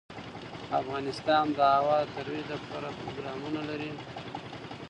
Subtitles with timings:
[0.79, 3.91] افغانستان د هوا د ترویج لپاره پروګرامونه لري.